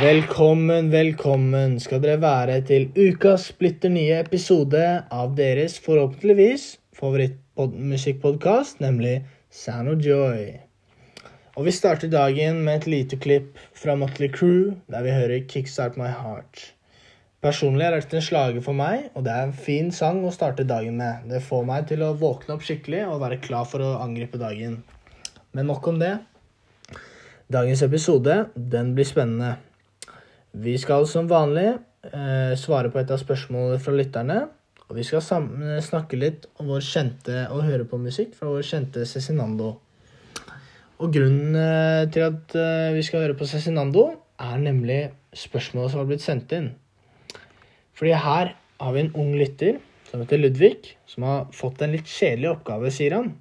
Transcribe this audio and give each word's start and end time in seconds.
Velkommen, 0.00 0.88
velkommen 0.90 1.76
skal 1.78 2.00
dere 2.02 2.18
være 2.18 2.54
til 2.66 2.88
ukas 2.98 3.44
splitter 3.52 3.92
nye 3.92 4.16
episode 4.16 4.80
av 5.14 5.34
deres 5.38 5.76
forhåpentligvis 5.84 6.64
favorittmusikkpodkast, 6.98 8.80
nemlig 8.82 9.20
Sound 9.54 9.92
of 9.92 10.00
Joy. 10.02 10.48
Og 11.54 11.68
vi 11.68 11.74
starter 11.76 12.10
dagen 12.10 12.64
med 12.66 12.80
et 12.80 12.88
lite 12.90 13.18
klipp 13.22 13.60
fra 13.78 13.94
Motley 13.94 14.32
Crew, 14.34 14.72
der 14.90 15.06
vi 15.06 15.12
hører 15.14 15.44
'Kickstart 15.46 15.98
My 16.00 16.10
Heart'. 16.10 16.72
Personlig 17.42 17.86
er 17.86 17.94
dette 17.94 18.16
en 18.16 18.22
slager 18.22 18.64
for 18.66 18.74
meg, 18.74 19.12
og 19.14 19.24
det 19.24 19.32
er 19.32 19.42
en 19.44 19.52
fin 19.52 19.92
sang 19.92 20.24
å 20.24 20.32
starte 20.34 20.66
dagen 20.66 20.96
med. 20.96 21.28
Det 21.30 21.42
får 21.42 21.62
meg 21.68 21.86
til 21.86 22.02
å 22.02 22.16
våkne 22.18 22.56
opp 22.56 22.66
skikkelig 22.66 23.04
og 23.12 23.20
være 23.20 23.38
klar 23.38 23.64
for 23.64 23.78
å 23.78 24.00
angripe 24.02 24.42
dagen. 24.42 24.82
Men 25.52 25.66
nok 25.70 25.86
om 25.86 26.02
det. 26.02 26.18
Dagens 27.52 27.82
episode 27.82 28.48
den 28.56 28.94
blir 28.94 29.04
spennende. 29.04 29.54
Vi 30.54 30.76
skal 30.78 31.02
som 31.10 31.26
vanlig 31.26 31.66
eh, 32.06 32.52
svare 32.54 32.90
på 32.92 33.00
et 33.00 33.10
av 33.10 33.18
spørsmålene 33.18 33.80
fra 33.82 33.94
lytterne. 33.96 34.36
Og 34.84 34.98
vi 35.00 35.04
skal 35.06 35.22
sammen 35.24 35.80
snakke 35.82 36.18
litt 36.20 36.44
om 36.62 36.68
vår 36.70 36.84
kjente 36.86 37.46
og 37.50 37.64
høre 37.66 37.86
på 37.88 37.98
musikk 37.98 38.36
fra 38.38 38.52
vår 38.52 38.62
kjente 38.68 39.02
Cezinando. 39.08 39.72
Og 41.02 41.10
grunnen 41.10 41.56
eh, 41.58 42.04
til 42.14 42.28
at 42.28 42.54
eh, 42.54 42.92
vi 42.94 43.02
skal 43.02 43.24
høre 43.24 43.36
på 43.38 43.48
Cezinando, 43.50 44.12
er 44.38 44.60
nemlig 44.62 45.00
spørsmålet 45.34 45.90
som 45.90 46.02
har 46.02 46.06
blitt 46.12 46.22
sendt 46.22 46.54
inn. 46.54 46.68
Fordi 47.98 48.12
her 48.14 48.52
har 48.54 48.94
vi 48.94 49.02
en 49.02 49.10
ung 49.18 49.32
lytter 49.38 49.80
som 50.10 50.22
heter 50.22 50.38
Ludvig, 50.38 50.92
som 51.10 51.26
har 51.26 51.48
fått 51.54 51.82
en 51.82 51.96
litt 51.96 52.06
kjedelig 52.06 52.52
oppgave, 52.52 52.92
sier 52.94 53.16
han. 53.16 53.32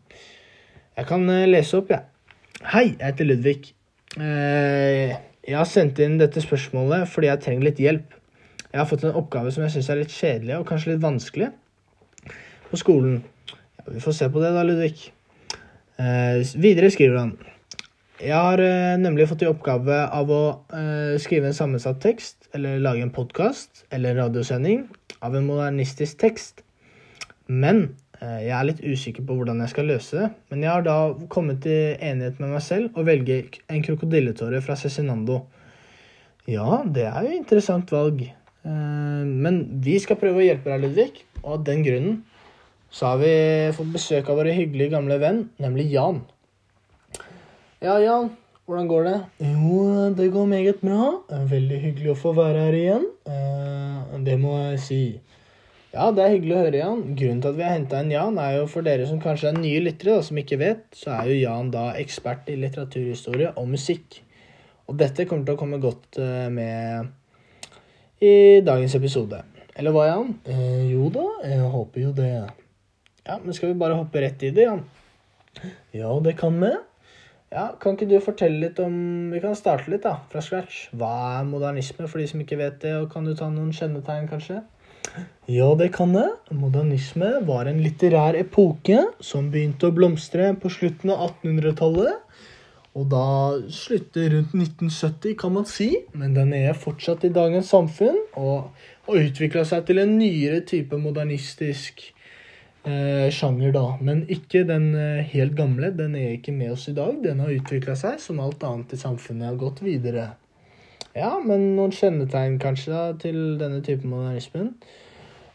Jeg 0.97 1.09
kan 1.09 1.29
lese 1.49 1.77
opp, 1.77 1.93
jeg. 1.93 2.01
Ja. 2.01 2.71
Hei, 2.73 2.87
jeg 2.95 3.05
heter 3.05 3.29
Ludvig. 3.29 3.73
Eh, 4.17 5.13
jeg 5.43 5.57
har 5.59 5.67
sendt 5.67 5.99
inn 6.03 6.19
dette 6.21 6.41
spørsmålet 6.43 7.09
fordi 7.11 7.27
jeg 7.27 7.43
trenger 7.43 7.67
litt 7.67 7.81
hjelp. 7.83 8.19
Jeg 8.71 8.79
har 8.79 8.87
fått 8.89 9.03
en 9.05 9.17
oppgave 9.19 9.51
som 9.53 9.65
jeg 9.65 9.75
syns 9.75 9.89
er 9.91 9.99
litt 9.99 10.13
kjedelig 10.13 10.55
og 10.57 10.67
kanskje 10.69 10.93
litt 10.93 11.03
vanskelig 11.03 11.49
på 12.69 12.79
skolen. 12.79 13.19
Ja, 13.51 13.89
vi 13.91 14.03
får 14.03 14.15
se 14.17 14.29
på 14.31 14.41
det 14.41 14.53
da, 14.55 14.63
Ludvig. 14.65 15.09
Eh, 16.01 16.39
videre 16.63 16.89
skriver 16.93 17.19
han. 17.19 17.35
Jeg 18.23 18.39
har 18.39 18.61
eh, 18.63 18.95
nemlig 19.01 19.27
fått 19.29 19.43
i 19.43 19.49
oppgave 19.49 19.99
av 20.15 20.31
å 20.31 20.43
eh, 20.73 21.19
skrive 21.21 21.51
en 21.51 21.57
sammensatt 21.57 21.99
tekst, 22.01 22.47
eller 22.55 22.79
lage 22.81 23.03
en 23.03 23.13
podkast 23.13 23.83
eller 23.91 24.13
en 24.13 24.23
radiosending 24.23 24.85
av 25.19 25.35
en 25.35 25.47
modernistisk 25.49 26.21
tekst. 26.23 26.63
Men 27.51 27.89
jeg 28.43 28.53
er 28.55 28.67
litt 28.69 28.83
usikker 28.83 29.25
på 29.27 29.35
hvordan 29.37 29.59
jeg 29.63 29.71
skal 29.73 29.89
løse 29.89 30.19
det. 30.19 30.29
Men 30.51 30.63
jeg 30.65 30.71
har 30.71 30.85
da 30.85 30.97
kommet 31.33 31.63
til 31.65 31.97
enighet 31.97 32.39
med 32.43 32.53
meg 32.55 32.63
selv 32.65 32.95
og 32.97 33.07
velger 33.09 33.59
en 33.67 33.83
krokodilletåre 33.85 34.61
fra 34.63 34.77
Cezinando. 34.79 35.41
Ja, 36.49 36.81
det 36.83 37.05
er 37.07 37.19
jo 37.23 37.31
et 37.31 37.39
interessant 37.39 37.91
valg. 37.93 38.25
Eh, 38.27 39.23
men 39.27 39.63
vi 39.83 39.97
skal 40.03 40.19
prøve 40.19 40.41
å 40.41 40.45
hjelpe 40.45 40.71
deg, 40.71 40.83
Ludvig. 40.83 41.25
Og 41.43 41.57
av 41.57 41.65
den 41.67 41.83
grunnen 41.85 42.21
så 42.93 43.13
har 43.13 43.19
vi 43.23 43.33
fått 43.75 43.91
besøk 43.95 44.29
av 44.29 44.37
vår 44.39 44.51
hyggelige 44.53 44.93
gamle 44.93 45.17
venn, 45.21 45.43
nemlig 45.63 45.89
Jan. 45.95 46.21
Ja, 47.83 47.97
Jan. 47.99 48.31
Hvordan 48.63 48.87
går 48.87 49.07
det? 49.09 49.15
Jo, 49.43 49.79
det 50.15 50.29
går 50.31 50.45
meget 50.47 50.77
bra. 50.79 51.07
Veldig 51.51 51.79
hyggelig 51.83 52.13
å 52.13 52.19
få 52.21 52.31
være 52.37 52.61
her 52.69 52.77
igjen. 52.77 53.07
Eh, 53.27 54.13
det 54.23 54.37
må 54.39 54.53
jeg 54.69 54.77
si. 54.79 54.99
Ja, 55.93 56.07
det 56.09 56.23
er 56.23 56.31
hyggelig 56.33 56.53
å 56.55 56.61
høre, 56.63 56.77
Jan. 56.79 57.01
Grunnen 57.13 57.41
til 57.43 57.51
at 57.51 57.57
vi 57.59 57.63
har 57.67 57.75
henta 57.75 57.99
en 58.01 58.07
Jan, 58.09 58.37
er 58.41 58.55
jo 58.55 58.63
for 58.71 58.85
dere 58.85 59.05
som 59.05 59.19
kanskje 59.21 59.51
er 59.51 59.59
nye 59.61 59.81
lyttere, 59.85 60.15
da, 60.17 60.23
som 60.25 60.39
ikke 60.41 60.57
vet, 60.57 60.87
så 60.97 61.11
er 61.19 61.27
jo 61.29 61.35
Jan 61.37 61.69
da 61.75 61.83
ekspert 62.01 62.49
i 62.49 62.55
litteraturhistorie 62.57 63.51
og 63.61 63.67
musikk. 63.69 64.17
Og 64.89 64.97
dette 64.97 65.27
kommer 65.29 65.45
til 65.45 65.53
å 65.53 65.59
komme 65.61 65.77
godt 65.83 66.17
eh, 66.17 66.47
med 66.49 67.13
i 68.25 68.33
dagens 68.65 68.97
episode. 68.97 69.43
Eller 69.77 69.93
hva, 69.93 70.07
Jan? 70.09 70.33
Eh, 70.49 70.89
jo 70.95 71.13
da, 71.13 71.27
jeg 71.45 71.69
håper 71.77 72.07
jo 72.07 72.15
det. 72.17 72.31
Ja, 73.29 73.37
men 73.37 73.53
skal 73.53 73.75
vi 73.75 73.79
bare 73.85 74.01
hoppe 74.01 74.25
rett 74.25 74.49
i 74.49 74.49
det, 74.49 74.65
Jan? 74.65 74.83
Ja, 75.93 76.09
det 76.25 76.33
kan 76.41 76.57
vi. 76.57 76.73
Ja, 77.53 77.69
Kan 77.77 77.93
ikke 77.93 78.09
du 78.09 78.15
fortelle 78.17 78.57
litt 78.63 78.79
om 78.81 79.29
Vi 79.29 79.37
kan 79.43 79.53
starte 79.53 79.91
litt 79.93 80.07
da, 80.07 80.17
fra 80.31 80.41
scratch. 80.41 80.87
Hva 80.97 81.13
er 81.37 81.45
modernisme, 81.45 82.09
for 82.09 82.17
de 82.17 82.25
som 82.33 82.41
ikke 82.41 82.57
vet 82.57 82.81
det? 82.81 82.97
Og 82.97 83.11
kan 83.13 83.29
du 83.29 83.37
ta 83.37 83.53
noen 83.53 83.69
kjennetegn, 83.77 84.25
kanskje? 84.33 84.63
Ja, 85.51 85.75
det 85.75 85.89
kan 85.97 86.13
det. 86.15 86.29
Modernisme 86.55 87.35
var 87.47 87.67
en 87.67 87.81
litterær 87.83 88.37
epoke 88.39 89.01
som 89.23 89.49
begynte 89.51 89.89
å 89.89 89.95
blomstre 89.95 90.53
på 90.59 90.71
slutten 90.71 91.11
av 91.13 91.25
1800-tallet. 91.43 92.21
Og 92.93 93.07
da 93.09 93.25
slutter 93.73 94.29
rundt 94.35 94.53
1970, 94.53 95.35
kan 95.41 95.53
man 95.55 95.65
si. 95.69 95.89
Men 96.13 96.35
den 96.37 96.53
er 96.55 96.77
fortsatt 96.77 97.25
i 97.25 97.33
dagens 97.33 97.71
samfunn 97.73 98.19
og, 98.39 98.69
og 99.09 99.19
utvikla 99.19 99.65
seg 99.67 99.87
til 99.89 100.03
en 100.03 100.13
nyere 100.19 100.61
type 100.69 100.99
modernistisk 101.01 102.05
eh, 102.85 103.27
sjanger, 103.33 103.73
da. 103.75 103.85
Men 103.99 104.23
ikke 104.31 104.63
den 104.69 104.91
eh, 104.95 105.25
helt 105.33 105.57
gamle. 105.57 105.89
Den 105.97 106.15
er 106.19 106.37
ikke 106.37 106.53
med 106.55 106.75
oss 106.75 106.87
i 106.91 106.95
dag. 106.97 107.17
Den 107.25 107.41
har 107.43 107.51
utvikla 107.55 107.97
seg 107.99 108.21
som 108.21 108.41
alt 108.43 108.63
annet 108.67 108.93
i 108.93 109.01
samfunnet 109.01 109.49
har 109.49 109.59
gått 109.59 109.83
videre. 109.85 110.29
Ja, 111.13 111.35
men 111.45 111.75
noen 111.77 111.91
kjennetegn 111.93 112.55
kanskje 112.61 112.93
da, 112.93 113.01
til 113.21 113.37
denne 113.59 113.83
typen 113.85 114.09
modernismen? 114.09 114.71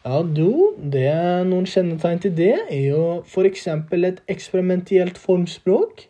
Ja, 0.04 0.20
jo, 0.22 0.52
det 0.78 1.08
noen 1.48 1.66
kjennetegn 1.66 2.22
til 2.22 2.36
det 2.38 2.54
er 2.60 2.84
jo 2.84 3.02
f.eks. 3.26 3.66
et 3.66 4.22
eksperimentielt 4.30 5.19
formspråk. 5.19 6.06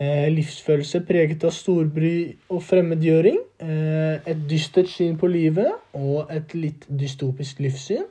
Eh, 0.00 0.26
livsfølelse 0.32 1.02
preget 1.08 1.44
av 1.44 1.52
storbry 1.52 2.16
og 2.48 2.64
fremmedgjøring. 2.64 3.38
Eh, 3.60 4.24
et 4.24 4.42
dystert 4.48 4.88
syn 4.88 5.20
på 5.20 5.28
livet 5.28 5.72
og 5.96 6.32
et 6.32 6.56
litt 6.56 6.88
dystopisk 6.88 7.60
livssyn. 7.60 8.08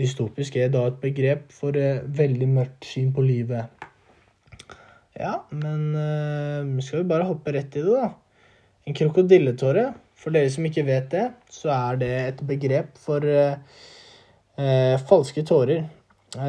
Dystopisk 0.00 0.56
er 0.56 0.68
da 0.72 0.86
et 0.88 1.00
begrep 1.00 1.48
for 1.56 1.76
eh, 1.76 2.04
veldig 2.04 2.52
mørkt 2.52 2.88
syn 2.88 3.12
på 3.16 3.24
livet. 3.24 3.88
Ja, 5.16 5.38
men 5.52 5.94
eh, 5.96 6.80
skal 6.84 7.02
vi 7.02 7.12
bare 7.16 7.32
hoppe 7.32 7.56
rett 7.56 7.76
i 7.76 7.84
det, 7.84 7.96
da. 7.96 8.12
En 8.90 8.96
krokodilletåre, 8.98 9.84
for 10.18 10.34
dere 10.34 10.50
som 10.50 10.64
ikke 10.66 10.82
vet 10.82 11.12
det, 11.12 11.28
så 11.46 11.70
er 11.70 11.98
det 12.00 12.10
et 12.24 12.40
begrep 12.42 12.96
for 12.98 13.22
eh, 13.22 14.96
falske 15.06 15.44
tårer. 15.46 15.84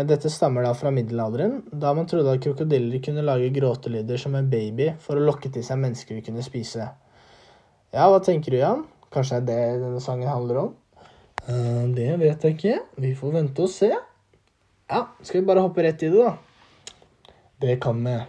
Dette 0.09 0.29
stammer 0.33 0.65
da 0.65 0.71
fra 0.77 0.89
middelalderen, 0.93 1.59
da 1.69 1.93
man 1.97 2.09
trodde 2.09 2.33
at 2.33 2.41
krokodiller 2.41 3.01
kunne 3.05 3.27
lage 3.27 3.51
gråtelyder 3.53 4.17
som 4.21 4.33
en 4.37 4.49
baby 4.49 4.89
for 5.05 5.21
å 5.21 5.27
lokke 5.27 5.53
til 5.53 5.65
seg 5.65 5.83
mennesker 5.83 6.17
de 6.17 6.25
kunne 6.25 6.45
spise. 6.45 6.89
Ja, 7.93 8.09
hva 8.09 8.19
tenker 8.25 8.53
du, 8.53 8.59
Jan? 8.63 8.85
Kanskje 9.13 9.43
det 9.45 9.61
er 9.61 9.73
det 9.77 9.85
denne 9.85 10.01
sangen 10.01 10.29
handler 10.29 10.63
om? 10.65 10.75
Uh, 11.45 11.89
det 11.93 12.11
vet 12.21 12.45
jeg 12.45 12.57
ikke. 12.57 12.77
Vi 13.05 13.15
får 13.17 13.37
vente 13.37 13.65
og 13.65 13.73
se. 13.73 13.89
Ja, 13.93 15.07
skal 15.21 15.43
vi 15.43 15.47
bare 15.53 15.65
hoppe 15.65 15.85
rett 15.85 16.05
i 16.05 16.13
det, 16.13 16.29
da? 16.29 17.33
Det 17.61 17.81
kan 17.81 18.01
vi. 18.05 18.21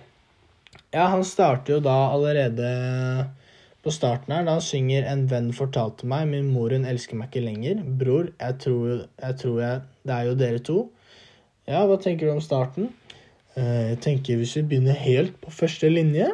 Ja, 0.92 1.08
han 1.12 1.24
starter 1.24 1.78
jo 1.78 1.84
da 1.84 2.02
allerede 2.12 2.72
på 3.82 3.92
starten 3.94 4.34
her, 4.34 4.44
da 4.46 4.56
han 4.56 4.64
synger 4.64 5.04
'En 5.04 5.26
venn 5.30 5.52
fortalte 5.52 6.06
meg', 6.06 6.28
'Min 6.28 6.52
mor, 6.52 6.70
hun 6.70 6.84
elsker 6.84 7.16
meg 7.16 7.30
ikke 7.30 7.46
lenger'. 7.46 7.98
Bror, 7.98 8.28
jeg 8.40 8.58
tror, 8.58 9.06
jeg 9.22 9.36
tror 9.36 9.60
jeg 9.60 9.80
Det 10.06 10.12
er 10.12 10.22
jo 10.24 10.34
dere 10.34 10.58
to. 10.58 10.90
Ja, 11.68 11.86
hva 11.86 11.96
tenker 11.96 12.26
du 12.26 12.32
om 12.32 12.40
starten? 12.40 12.88
Uh, 13.56 13.90
jeg 13.90 14.00
tenker 14.00 14.36
hvis 14.36 14.56
vi 14.56 14.62
begynner 14.62 14.94
helt 14.94 15.40
på 15.40 15.50
første 15.50 15.88
linje 15.88 16.28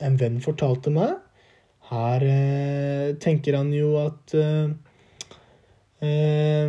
'En 0.00 0.20
venn 0.20 0.40
fortalte 0.40 0.90
meg'. 0.90 1.20
Her 1.90 2.20
eh, 2.22 3.14
tenker 3.20 3.56
han 3.56 3.72
jo 3.72 3.96
at 4.06 4.32
Eh, 6.04 6.66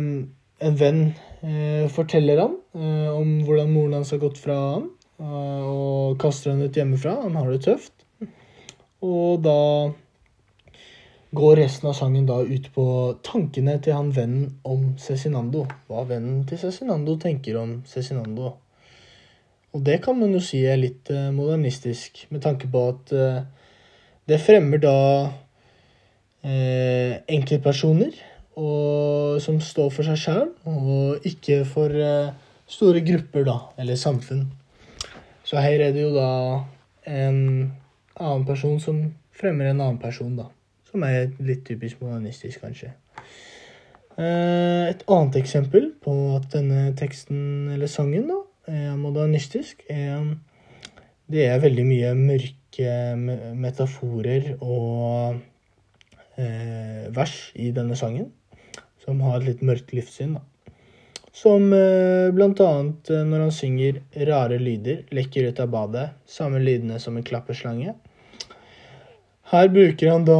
en 0.66 0.76
venn 0.80 1.00
eh, 1.44 1.86
forteller 1.92 2.40
han 2.40 2.54
eh, 2.78 3.08
om 3.12 3.40
hvordan 3.44 3.72
moren 3.74 3.98
hans 3.98 4.12
har 4.14 4.22
gått 4.22 4.38
fra 4.40 4.56
han, 4.76 4.90
og 5.16 6.16
kaster 6.20 6.52
han 6.52 6.64
ut 6.64 6.76
hjemmefra. 6.76 7.16
Han 7.24 7.36
har 7.38 7.48
det 7.52 7.62
tøft. 7.64 7.94
Og 9.04 9.40
da 9.44 9.60
går 11.36 11.56
resten 11.60 11.90
av 11.90 11.96
sangen 11.98 12.26
da 12.28 12.40
ut 12.42 12.68
på 12.74 12.86
tankene 13.26 13.76
til 13.84 13.96
han 13.96 14.12
vennen 14.16 14.54
om 14.66 14.94
Cezinando. 15.00 15.64
Hva 15.88 16.04
vennen 16.08 16.44
til 16.48 16.60
Cezinando 16.60 17.16
tenker 17.22 17.58
om 17.60 17.80
Cezinando. 17.88 18.54
Og 19.76 19.84
det 19.84 20.00
kan 20.04 20.16
man 20.18 20.32
jo 20.32 20.40
si 20.40 20.62
er 20.64 20.80
litt 20.80 21.10
modernistisk, 21.36 22.24
med 22.32 22.40
tanke 22.44 22.68
på 22.72 22.86
at 22.94 23.12
det 24.26 24.38
fremmer 24.40 24.80
da 24.80 24.96
eh, 26.40 27.20
enkeltpersoner 27.28 28.16
som 28.56 29.60
står 29.60 29.90
for 29.92 30.06
seg 30.08 30.20
sjøl, 30.20 30.48
og 30.64 31.26
ikke 31.28 31.60
for 31.68 31.92
eh, 31.92 32.32
store 32.66 33.02
grupper, 33.04 33.44
da, 33.44 33.58
eller 33.78 33.98
samfunn. 34.00 34.46
Så 35.46 35.60
her 35.60 35.82
er 35.84 35.92
det 35.94 36.06
jo 36.06 36.14
da 36.14 36.64
en 37.06 37.38
annen 38.16 38.46
person 38.48 38.80
som 38.80 39.02
fremmer 39.36 39.70
en 39.70 39.82
annen 39.82 40.00
person, 40.00 40.32
da. 40.38 40.48
Som 40.96 41.04
er 41.04 41.28
litt 41.44 41.66
typisk 41.68 42.00
modernistisk, 42.00 42.62
kanskje. 42.64 42.94
Uh, 44.16 44.88
et 44.88 45.02
annet 45.12 45.36
eksempel 45.42 45.90
på 46.00 46.12
at 46.38 46.48
denne 46.54 46.86
teksten, 46.96 47.68
eller 47.74 47.90
sangen, 47.92 48.30
da, 48.32 48.38
er 48.72 48.94
modernistisk, 48.96 49.84
er 49.92 50.38
det 51.28 51.44
er 51.50 51.60
veldig 51.60 51.84
mye 51.84 52.14
mørke 52.16 52.90
metaforer 53.58 54.52
og 54.62 55.36
eh, 56.38 57.06
vers 57.14 57.34
i 57.58 57.72
denne 57.74 57.98
sangen, 57.98 58.28
som 59.02 59.20
har 59.26 59.40
et 59.40 59.48
litt 59.50 59.64
mørkt 59.66 59.90
livssyn. 59.96 60.36
da. 60.38 60.44
Som 61.36 61.72
eh, 61.76 62.30
blant 62.32 62.62
annet 62.64 63.10
eh, 63.12 63.24
når 63.26 63.46
han 63.48 63.54
synger 63.54 64.00
rare 64.28 64.60
lyder, 64.62 65.02
lekker 65.12 65.50
ut 65.50 65.60
av 65.60 65.72
badet, 65.74 66.06
samme 66.30 66.62
lydene 66.62 67.00
som 67.02 67.18
en 67.18 67.26
klapperslange. 67.26 67.96
Her 69.46 69.68
bruker 69.70 70.10
han 70.10 70.24
da 70.26 70.36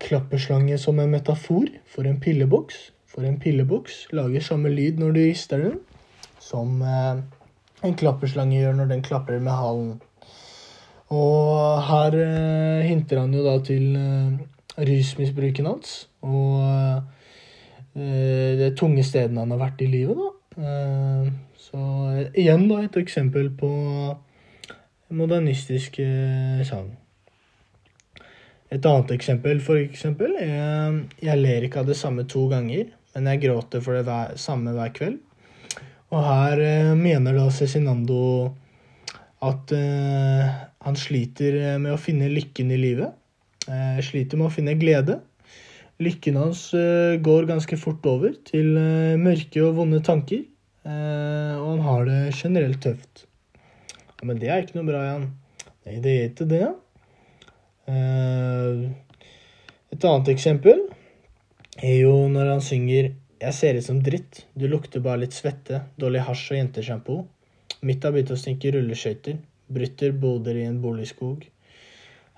klapperslange 0.00 0.78
som 0.80 1.00
en 1.02 1.10
metafor 1.12 1.66
for 1.92 2.08
en 2.08 2.16
pilleboks. 2.24 2.78
For 3.10 3.26
en 3.26 3.36
pilleboks 3.42 4.06
lager 4.16 4.40
samme 4.40 4.70
lyd 4.72 5.00
når 5.02 5.12
du 5.12 5.18
rister 5.20 5.60
den, 5.60 5.74
som 6.40 6.78
eh, 6.80 7.18
en 7.84 7.96
klapperslange 8.00 8.56
gjør 8.56 8.78
når 8.78 8.88
den 8.94 9.02
klapper 9.04 9.42
med 9.44 9.52
halen. 9.52 9.90
Og 11.12 11.82
her 11.84 12.16
eh, 12.22 12.86
hinter 12.86 13.20
han 13.20 13.34
jo 13.36 13.44
da 13.44 13.58
til 13.66 13.98
eh, 13.98 14.38
rusmisbruken 14.88 15.68
hans 15.68 15.96
og 16.24 17.16
det 17.90 18.68
tunge 18.78 19.02
stedene 19.02 19.42
han 19.42 19.50
har 19.50 19.58
vært 19.58 19.80
i 19.82 19.88
livet, 19.90 20.16
da. 20.16 20.62
Så 21.58 21.80
igjen 22.38 22.68
da 22.70 22.78
et 22.84 22.96
eksempel 23.00 23.50
på 23.58 23.70
modernistisk 25.10 25.98
sang. 26.70 26.92
Et 28.70 28.86
annet 28.86 29.12
eksempel 29.16 29.58
for 29.64 29.80
eksempel 29.80 30.36
jeg, 30.38 30.98
Jeg 31.18 31.40
ler 31.40 31.66
ikke 31.66 31.82
av 31.82 31.90
det 31.90 31.98
samme 31.98 32.26
to 32.30 32.46
ganger, 32.52 32.92
men 33.16 33.30
jeg 33.32 33.42
gråter 33.46 33.82
for 33.82 33.98
det 33.98 34.04
hver, 34.06 34.36
samme 34.38 34.74
hver 34.76 34.92
kveld. 34.94 35.18
Og 36.10 36.26
her 36.26 36.60
eh, 36.62 36.92
mener 36.98 37.34
da 37.36 37.46
Cezinando 37.54 38.20
at 39.46 39.72
eh, 39.74 40.52
han 40.84 40.98
sliter 40.98 41.78
med 41.80 41.94
å 41.94 42.00
finne 42.00 42.30
lykken 42.30 42.70
i 42.74 42.78
livet. 42.78 43.14
Eh, 43.70 43.98
sliter 44.04 44.40
med 44.40 44.50
å 44.50 44.54
finne 44.54 44.76
glede. 44.78 45.20
Lykken 46.00 46.38
hans 46.40 46.70
eh, 46.76 47.18
går 47.22 47.48
ganske 47.50 47.78
fort 47.80 48.06
over 48.08 48.34
til 48.48 48.72
eh, 48.80 49.18
mørke 49.20 49.62
og 49.66 49.76
vonde 49.78 50.00
tanker. 50.04 50.46
Eh, 50.86 51.54
og 51.58 51.74
han 51.74 51.82
har 51.84 52.06
det 52.08 52.20
generelt 52.38 52.80
tøft. 52.84 53.26
Ja, 54.20 54.28
men 54.28 54.40
det 54.40 54.50
er 54.50 54.64
ikke 54.64 54.78
noe 54.78 54.88
bra, 54.88 55.02
Jan. 55.06 55.26
Nei, 55.86 55.98
det 56.04 56.14
er 56.14 56.30
ikke 56.30 56.48
det. 56.48 56.64
Eh, 57.90 58.39
et 60.00 60.06
annet 60.08 60.30
eksempel 60.32 60.78
er 61.76 61.98
jo 62.00 62.14
når 62.32 62.54
han 62.54 62.62
synger 62.64 63.12
'Jeg 63.40 63.54
ser 63.54 63.76
ut 63.76 63.84
som 63.84 64.00
dritt', 64.00 64.44
'Du 64.56 64.66
lukter 64.66 65.00
bare 65.00 65.20
litt 65.20 65.32
svette', 65.36 65.82
'Dårlig 65.98 66.22
hasj 66.24 66.52
og 66.52 66.58
jentesjampo'. 66.58 67.24
Mitt 67.82 68.04
har 68.04 68.12
begynt 68.12 68.32
å 68.32 68.36
stinke 68.36 68.72
rulleskøyter. 68.72 69.36
Brutter 69.68 70.12
boder 70.12 70.56
i 70.56 70.64
en 70.64 70.80
boligskog. 70.80 71.44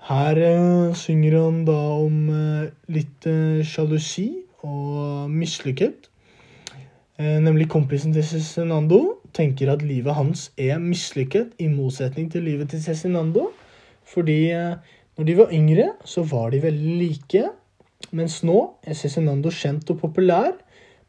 Her 0.09 0.37
eh, 0.37 0.93
synger 0.93 1.37
han 1.39 1.65
da 1.65 1.79
om 2.03 2.29
eh, 2.29 2.71
litt 2.89 3.27
eh, 3.27 3.63
sjalusi 3.63 4.43
og 4.63 5.29
mislykket. 5.31 6.09
Eh, 7.19 7.39
nemlig 7.39 7.69
kompisen 7.69 8.13
til 8.13 8.23
Cezinando 8.23 9.21
tenker 9.33 9.71
at 9.71 9.81
livet 9.81 10.15
hans 10.15 10.51
er 10.57 10.79
mislykket, 10.79 11.55
i 11.59 11.67
motsetning 11.67 12.31
til 12.31 12.43
livet 12.43 12.69
til 12.69 12.83
Cezinando. 12.83 13.51
Fordi 14.03 14.51
eh, 14.51 14.75
når 15.17 15.27
de 15.27 15.35
var 15.37 15.53
yngre, 15.53 15.87
så 16.05 16.23
var 16.25 16.53
de 16.53 16.61
veldig 16.63 16.93
like. 16.97 17.43
Mens 18.13 18.39
nå 18.45 18.59
er 18.85 18.97
Cezinando 18.97 19.51
kjent 19.53 19.89
og 19.93 19.99
populær, 20.01 20.53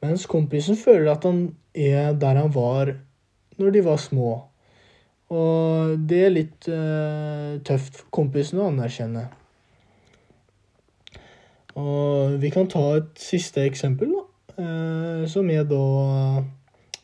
mens 0.05 0.27
kompisen 0.29 0.77
føler 0.77 1.13
at 1.15 1.25
han 1.25 1.47
er 1.75 2.13
der 2.21 2.41
han 2.43 2.53
var 2.55 2.93
når 3.61 3.73
de 3.75 3.85
var 3.85 3.97
små. 4.01 4.35
Og 5.33 5.97
det 6.09 6.21
er 6.27 6.35
litt 6.35 6.69
uh, 6.69 7.57
tøft 7.65 7.97
for 8.01 8.11
kompisen 8.15 8.61
å 8.61 8.69
anerkjenne. 8.69 9.25
Og 11.81 12.37
vi 12.43 12.53
kan 12.55 12.69
ta 12.71 12.85
et 13.01 13.17
siste 13.19 13.65
eksempel, 13.65 14.13
da. 14.15 14.25
Uh, 14.55 15.25
som 15.27 15.49
er 15.51 15.65
da 15.67 15.81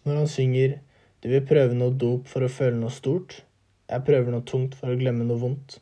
når 0.07 0.19
han 0.21 0.29
synger 0.31 0.77
Du 1.21 1.27
vil 1.27 1.43
prøve 1.43 1.75
noe 1.75 1.91
dop 1.91 2.29
for 2.31 2.47
å 2.47 2.53
føle 2.53 2.79
noe 2.79 2.93
stort. 2.95 3.41
Jeg 3.91 4.05
prøver 4.07 4.33
noe 4.33 4.47
tungt 4.47 4.77
for 4.79 4.93
å 4.93 4.97
glemme 4.97 5.27
noe 5.27 5.41
vondt. 5.41 5.81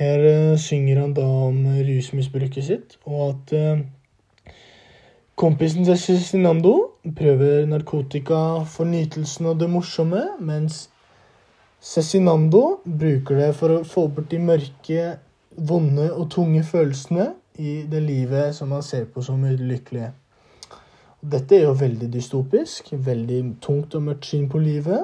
Her 0.00 0.22
eh, 0.24 0.56
synger 0.56 1.02
han 1.02 1.10
da 1.12 1.26
om 1.50 1.58
rusmisbruket 1.84 2.64
sitt, 2.64 2.94
og 3.04 3.18
at 3.26 3.50
eh, 3.52 3.82
kompisen 5.36 5.84
til 5.84 5.98
Cezinando 6.00 6.72
prøver 7.16 7.66
narkotika 7.68 8.62
for 8.64 8.88
nytelsen 8.88 9.50
og 9.52 9.58
det 9.60 9.68
morsomme, 9.68 10.22
mens 10.40 10.86
Cezinando 11.84 12.80
bruker 12.84 13.42
det 13.42 13.50
for 13.58 13.74
å 13.74 13.84
få 13.84 14.06
bort 14.08 14.30
de 14.32 14.40
mørke, 14.40 15.04
vonde 15.56 16.06
og 16.14 16.30
tunge 16.32 16.62
følelsene 16.64 17.32
i 17.60 17.82
det 17.90 18.00
livet 18.04 18.54
som 18.56 18.72
han 18.72 18.84
ser 18.86 19.04
på 19.12 19.20
som 19.24 19.42
ulykkelig. 19.44 20.08
Dette 21.20 21.58
er 21.58 21.66
jo 21.66 21.74
veldig 21.76 22.08
dystopisk, 22.14 22.94
veldig 22.96 23.40
tungt 23.60 23.96
og 23.98 24.06
mørkt 24.06 24.30
syn 24.30 24.46
på 24.48 24.60
livet. 24.62 25.02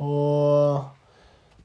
Og 0.00 0.99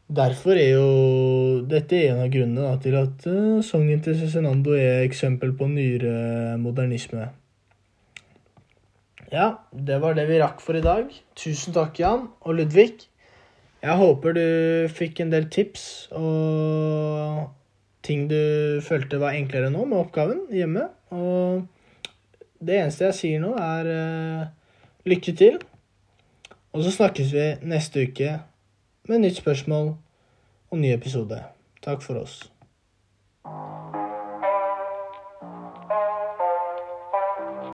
derfor 0.07 0.57
er 0.59 0.75
jo 0.75 1.63
dette 1.69 1.97
er 1.97 2.13
en 2.13 2.21
av 2.25 2.29
grunnene 2.33 2.67
da, 2.67 2.75
til 2.81 2.97
at 2.99 3.25
uh, 3.29 3.63
sangen 3.65 4.03
til 4.05 4.17
Cezinando 4.19 4.75
er 4.77 5.05
eksempel 5.05 5.55
på 5.57 5.67
nyere 5.71 6.57
modernisme. 6.61 7.31
Ja, 9.33 9.49
det 9.73 9.97
var 10.03 10.15
det 10.15 10.27
vi 10.29 10.39
rakk 10.39 10.61
for 10.61 10.77
i 10.77 10.83
dag. 10.85 11.09
Tusen 11.35 11.73
takk, 11.75 11.97
Jan 11.99 12.27
og 12.45 12.57
Ludvig. 12.59 13.07
Jeg 13.85 13.99
håper 13.99 14.33
du 14.37 14.45
fikk 14.93 15.21
en 15.21 15.33
del 15.33 15.49
tips 15.53 16.07
og 16.17 17.45
ting 18.05 18.25
du 18.29 18.81
følte 18.85 19.19
var 19.21 19.35
enklere 19.37 19.71
nå 19.73 19.83
med 19.89 19.99
oppgaven 19.99 20.45
hjemme. 20.53 20.87
Og 21.13 21.65
det 22.65 22.79
eneste 22.79 23.09
jeg 23.09 23.17
sier 23.17 23.43
nå, 23.43 23.55
er 23.57 23.89
uh, 23.89 24.45
lykke 25.09 25.33
til. 25.37 25.57
Og 26.75 26.85
så 26.85 26.93
snakkes 26.93 27.33
vi 27.33 27.49
neste 27.65 28.05
uke 28.05 28.37
med 29.07 29.19
nytt 29.19 29.37
spørsmål 29.37 29.93
og 30.71 30.77
ny 30.77 30.93
episode. 30.93 31.43
Takk 31.83 32.01
for 32.01 32.23
oss. 32.23 32.51